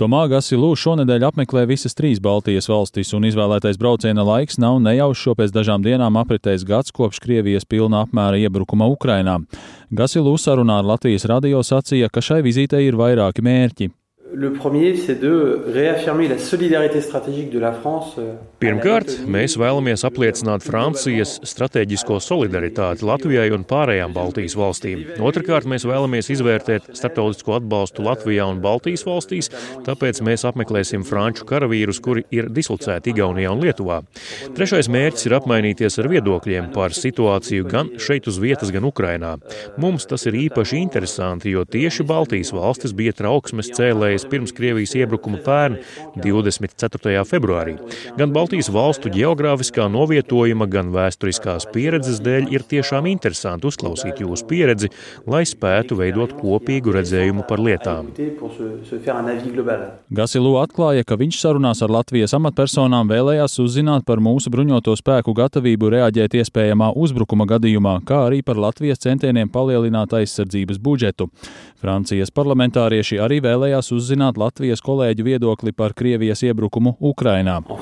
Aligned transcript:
Tomā 0.00 0.22
Gasilū 0.32 0.70
šonadēļ 0.80 1.26
apmeklē 1.28 1.66
visas 1.68 1.92
trīs 1.92 2.22
Baltijas 2.24 2.70
valstis, 2.70 3.10
un 3.12 3.26
izvēlētais 3.28 3.76
brauciena 3.76 4.24
laiks 4.24 4.56
nav 4.56 4.78
nejaušs, 4.80 5.26
jo 5.26 5.34
pēc 5.36 5.52
dažām 5.52 5.84
dienām 5.84 6.16
apritējis 6.22 6.64
gads 6.64 6.96
kopš 6.96 7.20
Krievijas 7.20 7.68
pilna 7.68 8.06
apmēra 8.06 8.40
iebrukuma 8.40 8.88
Ukrainā. 8.88 9.36
Gasilū 9.92 10.38
sarunā 10.40 10.78
ar 10.80 10.88
Latvijas 10.94 11.28
radio 11.28 11.60
sacīja, 11.60 12.08
ka 12.08 12.24
šai 12.24 12.40
vizītei 12.48 12.86
ir 12.88 12.96
vairāki 12.96 13.44
mērķi. 13.44 13.92
Le 14.32 14.52
premier, 14.52 14.94
c'est 14.96 15.18
de 15.20 15.60
réaffirmer 15.66 16.28
la 16.28 16.38
solidarité 16.38 17.00
stratégique 17.00 17.50
de 17.50 17.58
la 17.58 17.72
France. 17.72 18.14
euh, 18.18 18.36
Pirmkārt, 18.60 19.08
mēs 19.24 19.56
vēlamies 19.56 20.04
apliecināt 20.04 20.62
Francijas 20.62 21.38
strateģisko 21.48 22.18
solidaritāti 22.20 23.06
Latvijai 23.08 23.48
un 23.56 23.64
pārējām 23.64 24.12
Baltijas 24.12 24.54
valstīm. 24.60 25.02
Otrakārt, 25.24 25.64
mēs 25.64 25.86
vēlamies 25.88 26.28
izvērtēt 26.34 26.90
starptautisko 26.92 27.56
atbalstu 27.56 28.04
Latvijā 28.04 28.44
un 28.52 28.60
Baltijas 28.60 29.06
valstīs, 29.08 29.48
tāpēc 29.86 30.20
mēs 30.26 30.44
apmeklēsim 30.44 31.06
franču 31.08 31.48
karavīrus, 31.48 32.02
kuri 32.04 32.26
ir 32.30 32.50
dislocēti 32.52 33.14
Igaunijā 33.14 33.50
un 33.50 33.64
Lietuvā. 33.64 34.02
Trešais 34.54 34.90
mērķis 34.92 35.30
ir 35.30 35.36
apmainīties 35.40 35.96
ar 36.04 36.10
viedokļiem 36.12 36.70
par 36.76 36.94
situāciju 36.94 37.66
gan 37.72 37.94
šeit 37.96 38.28
uz 38.30 38.38
vietas, 38.38 38.70
gan 38.70 38.84
Ukrainā. 38.86 39.38
Mums 39.80 40.06
tas 40.06 40.28
ir 40.28 40.36
īpaši 40.36 40.84
interesanti, 40.84 41.56
jo 41.56 41.64
tieši 41.64 42.04
Baltijas 42.04 42.52
valstis 42.52 42.92
bija 42.92 43.16
trauksmes 43.16 43.72
cēlējs 43.72 44.19
pirms 44.30 44.52
Krievijas 44.56 44.94
iebrukuma 44.98 45.40
pērn 45.44 45.78
24. 46.20 47.24
februārī. 47.28 47.76
Gan 48.18 48.34
Baltijas 48.34 48.70
valstu 48.72 49.12
geogrāfiskā 49.14 49.86
novietojuma, 49.92 50.68
gan 50.70 50.90
vēsturiskās 50.94 51.68
pieredzes 51.74 52.20
dēļ 52.24 52.50
ir 52.54 52.64
tiešām 52.70 53.08
interesanti 53.10 53.68
uzklausīt 53.70 54.20
jūsu 54.24 54.46
pieredzi, 54.50 54.90
lai 55.30 55.42
spētu 55.48 55.98
veidot 56.00 56.34
kopīgu 56.40 56.94
redzējumu 56.98 57.46
par 57.48 57.62
lietām. 57.62 58.10
Gasilū 60.20 60.54
atklāja, 60.60 61.06
ka 61.06 61.18
viņš 61.20 61.40
sarunās 61.40 61.82
ar 61.84 61.94
Latvijas 61.94 62.34
amatpersonām 62.36 63.10
vēlējās 63.10 63.58
uzzināt 63.62 64.06
par 64.08 64.22
mūsu 64.22 64.52
bruņoto 64.52 64.96
spēku 64.98 65.34
gatavību 65.36 65.92
reaģēt 65.96 66.38
iespējamā 66.42 66.92
uzbrukuma 66.98 67.46
gadījumā, 67.50 68.00
kā 68.06 68.24
arī 68.28 68.42
par 68.46 68.60
Latvijas 68.60 69.02
centieniem 69.04 69.50
palielināt 69.52 70.14
aizsardzības 70.20 70.80
budžetu. 70.82 71.30
Francijas 71.80 72.32
parlamentārieši 72.36 73.20
arī 73.24 73.40
vēlējās 73.44 73.88
uzzināt 73.96 74.09
Latvijas 74.18 74.80
kolēģu 74.82 75.24
viedokli 75.26 75.72
par 75.72 75.92
Krievijas 75.94 76.42
iebrukumu 76.42 76.96
Ukrainā. 77.00 77.60
Euh, 77.60 77.76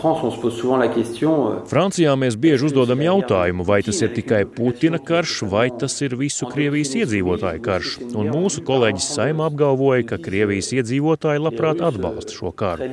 Francijā 1.70 2.14
mēs 2.18 2.36
bieži 2.36 2.68
uzdodam 2.68 3.00
jautājumu, 3.04 3.64
vai 3.64 3.82
tas 3.86 4.02
ir 4.02 4.10
tikai 4.16 4.44
Putina 4.44 4.98
karš, 4.98 5.42
vai 5.48 5.70
tas 5.70 6.00
ir 6.02 6.16
visu 6.18 6.46
Krievijas 6.50 6.94
iedzīvotāju 6.98 7.60
karš. 7.64 7.98
Un 8.14 8.32
mūsu 8.34 8.64
kolēģis 8.66 9.10
Saima 9.18 9.46
apgalvoja, 9.48 10.02
ka 10.12 10.16
Krievijas 10.22 10.72
iedzīvotāji 10.76 11.44
labprāt 11.44 11.80
atbalsta 11.84 12.32
šo 12.34 12.52
karu. 12.52 12.84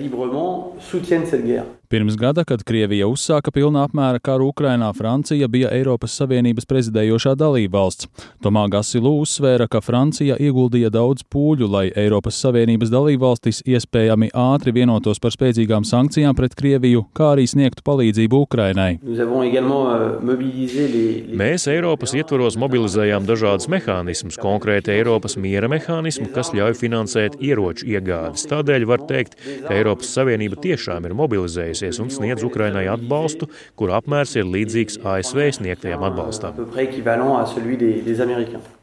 Pirms 1.89 2.15
gada, 2.17 2.43
kad 2.43 2.63
Krievija 2.65 3.05
uzsāka 3.05 3.51
pilnā 3.53 3.83
apmēra 3.85 4.17
karu 4.23 4.47
Ukrainā, 4.49 4.87
Francija 4.97 5.45
bija 5.51 5.69
Eiropas 5.69 6.15
Savienības 6.17 6.65
prezidējošā 6.65 7.35
dalībvalsts. 7.37 8.07
Tomā 8.41 8.63
Gasilū 8.73 9.11
uzsvēra, 9.21 9.67
ka 9.69 9.81
Francija 9.85 10.33
ieguldīja 10.41 10.89
daudz 10.89 11.21
pūļu, 11.29 11.67
lai 11.69 11.83
Eiropas 11.93 12.39
Savienības 12.41 12.89
dalībvalstis 12.93 13.61
iespējami 13.69 14.31
ātri 14.33 14.73
vienotos 14.73 15.21
par 15.21 15.35
spēcīgām 15.35 15.85
sankcijām 15.85 16.33
pret 16.37 16.55
Krieviju, 16.57 17.05
kā 17.13 17.35
arī 17.35 17.45
sniegtu 17.49 17.85
palīdzību 17.85 18.41
Ukrainai. 18.47 18.97
Euh, 19.05 19.21
Mēs 21.43 21.67
Eiropas 21.69 22.15
ietvaros 22.17 22.57
mobilizējām 22.65 23.29
dažādus 23.29 23.69
mehānismus, 23.69 24.39
konkrēti 24.41 24.95
Eiropas 24.95 25.37
miera 25.37 25.69
mehānismu, 25.69 26.31
kas 26.33 26.49
ļauj 26.57 26.73
finansēt 26.81 27.37
ieroču 27.45 27.85
iegādes. 27.93 28.49
Tādēļ 28.49 28.89
var 28.89 29.05
teikt, 29.05 29.37
ka 29.67 29.77
Eiropas 29.77 30.09
Savienība 30.17 30.57
tiešām 30.65 31.05
ir 31.05 31.13
mobilizējusies 31.75 31.99
un 32.01 32.09
sniedz 32.09 32.43
Ukrainai 32.43 32.87
atbalstu, 32.87 33.49
kur 33.75 33.91
apmērs 33.95 34.35
ir 34.39 34.45
līdzīgs 34.47 34.99
ASV 35.03 35.51
sniegtajam 35.59 36.03
atbalstam. 36.07 36.55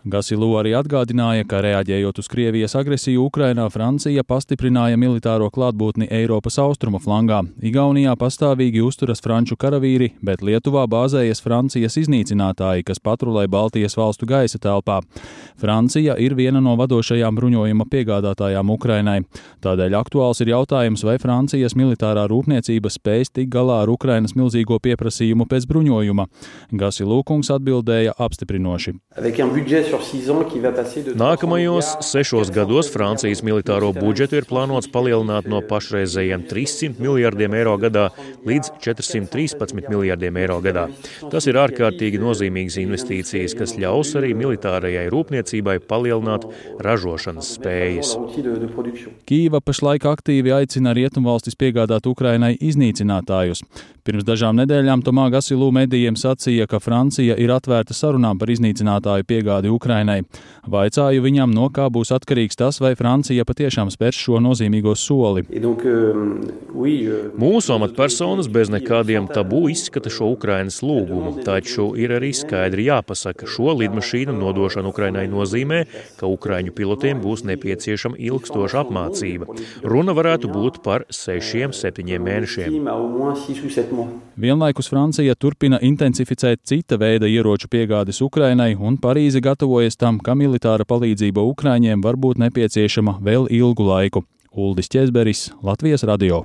Gasilū 0.03 0.49
arī 0.59 0.73
atgādināja, 0.75 1.47
ka 1.47 1.61
reaģējot 1.63 2.19
uz 2.19 2.27
Krievijas 2.27 2.75
agresiju 2.75 3.29
Ukrainā, 3.29 3.69
Francija 3.71 4.25
pastiprināja 4.27 4.99
militāro 4.99 5.47
klātbūtni 5.55 6.09
Eiropas 6.11 6.59
austrumu 6.59 6.99
flangā. 6.99 7.45
Igaunijā 7.63 8.17
pastāvīgi 8.19 8.83
uzturas 8.83 9.23
franču 9.23 9.55
karavīri, 9.55 10.11
bet 10.19 10.43
Lietuvā 10.43 10.89
bāzējas 10.91 11.43
Francijas 11.45 11.95
iznīcinātāji, 12.03 12.83
kas 12.89 12.99
patrulē 12.99 13.47
Baltijas 13.47 13.95
valstu 13.95 14.27
gaisa 14.27 14.59
telpā. 14.59 14.99
Francija 15.63 16.17
ir 16.19 16.35
viena 16.35 16.59
no 16.59 16.75
vadošajām 16.81 17.39
bruņojuma 17.39 17.87
piegādātājām 17.87 18.75
Ukrainai. 18.75 19.21
Tādēļ 19.63 20.01
aktuāls 20.01 20.43
ir 20.43 20.51
jautājums, 20.51 21.07
vai 21.07 21.15
Francijas 21.23 21.79
militārā 21.79 22.27
rūpniecība 22.27 22.82
spēs 22.91 23.31
tikt 23.31 23.53
galā 23.53 23.83
ar 23.85 23.93
Ukrainas 23.93 24.35
milzīgo 24.35 24.79
pieprasījumu 24.83 25.47
pēc 25.51 25.69
bruņojuma. 25.71 26.27
Gasilūkungs 26.73 27.53
atbildēja 27.55 28.17
apstiprinoši. 28.19 28.97
Avec 29.17 29.39
un 29.45 29.53
budget 29.55 29.87
sur 29.87 30.03
six 30.03 30.31
ans 30.31 30.45
qui 30.51 30.59
va 30.59 30.73
passer 30.73 31.03
de 31.03 31.13
300 31.13 31.21
Nākamajos 31.23 31.97
sešos 32.01 32.51
gados 32.55 32.89
Francijas 32.91 33.43
militāro 33.45 33.93
budžetu 33.93 34.41
ir 34.41 34.47
plānots 34.49 34.89
palielināt 34.93 35.47
no 35.51 35.61
pašreizējiem 35.69 36.47
300 36.51 37.03
miljardiem 37.03 37.55
eiro 37.59 37.77
gadā 37.83 38.09
līdz 38.49 38.73
413 38.83 39.89
miljardiem 39.91 40.39
eiro 40.41 40.59
gadā. 40.65 40.89
Tas 41.33 41.47
ir 41.51 41.59
ārkārtīgi 41.61 42.21
nozīmīgas 42.23 42.79
investīcijas, 42.83 43.57
kas 43.59 43.77
ļaus 43.81 44.15
arī 44.21 44.33
militārajai 44.39 45.07
rūpniecībai 45.13 45.79
palielināt 45.89 46.47
ražošanas 46.83 47.53
spējas. 47.59 48.15
Kīva 49.29 49.63
pašlaik 49.65 50.07
aktīvi 50.09 50.55
aicina 50.57 50.95
rietumvalstis 50.97 51.59
piegādāt 51.59 52.07
Ukrainai 52.11 52.55
iznīcinātājus. 52.73 53.63
Pirms 54.03 54.25
dažām 54.27 54.57
nedēļām 54.59 55.05
Tomā 55.07 55.29
Gasilū 55.31 55.69
medijiem 55.71 56.17
sacīja, 56.19 56.65
ka 56.67 56.81
Francija 56.83 57.37
ir 57.39 57.53
atvērta 57.55 57.95
sarunām 57.95 58.35
par 58.41 58.51
iznīcinātāju 58.51 59.23
piegādi 59.29 59.71
Ukrainai. 59.71 60.25
Vaicāju 60.67 61.23
viņam, 61.23 61.53
no 61.55 61.69
kā 61.71 61.87
būs 61.87 62.11
atkarīgs 62.17 62.59
tas, 62.59 62.81
vai 62.83 62.97
Francija 62.99 63.47
patiešām 63.47 63.93
spērs 63.95 64.19
šo 64.25 64.41
nozīmīgo 64.43 64.97
soli. 64.99 65.45
Euh, 65.47 65.69
euh, 65.87 67.29
Mūsu 67.39 67.77
amatpersonas 67.77 68.49
bez 68.51 68.73
nekādiem 68.75 69.29
tabū 69.31 69.69
izskata 69.71 70.11
šo 70.11 70.33
Ukrainas 70.35 70.81
lūgumu, 70.83 71.37
taču 71.47 71.93
ir 71.95 72.17
arī 72.19 72.33
skaidri 72.35 72.89
jāpasaka, 72.89 73.47
šo 73.47 73.77
lidmašīnu 73.85 74.35
nodošana 74.35 74.91
Ukrainai 74.91 75.29
nozīmē, 75.31 75.85
ka 76.19 76.27
Ukraiņu 76.27 76.75
pilotiem 76.75 77.23
būs 77.23 77.47
nepieciešama 77.47 78.19
ilgstoša 78.19 78.83
apmācība. 78.83 79.47
Runa 79.87 80.19
varētu 80.19 80.51
būt 80.51 80.83
par 80.83 81.07
sešiem, 81.07 81.71
septiņiem 81.71 82.31
mēnešiem. 82.33 82.62
Team 82.71 82.87
à 82.89 82.95
au 82.97 83.09
moins 83.09 83.35
6 83.35 83.65
ou 83.65 83.71
7 83.71 83.93
mois. 83.93 84.09
Vienlaikus 84.37 84.89
Francija 84.89 85.35
turpina 85.35 85.79
intensificēt 85.83 86.63
cita 86.65 86.97
veida 86.97 87.27
ieroču 87.27 87.69
piegādes 87.69 88.23
Ukrainai, 88.23 88.75
un 88.79 88.97
Parīze 88.97 89.41
gatavojas 89.41 89.97
tam, 89.97 90.19
ka 90.19 90.35
militāra 90.35 90.85
palīdzība 90.89 91.45
Ukraiņiem 91.53 92.03
var 92.03 92.17
būt 92.17 92.41
nepieciešama 92.47 93.19
vēl 93.21 93.51
ilgu 93.51 93.87
laiku. 93.93 94.25
Uldis 94.53 94.89
Česberis, 94.89 95.51
Latvijas 95.63 96.05
radio. 96.05 96.45